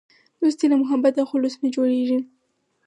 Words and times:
دوستي 0.41 0.65
له 0.71 0.75
محبت 0.81 1.13
او 1.21 1.25
خلوص 1.31 1.55
نه 1.63 1.67
جوړیږي. 1.75 2.19